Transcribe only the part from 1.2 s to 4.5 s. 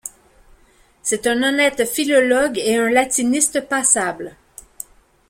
un honnête philologue et un latiniste passable.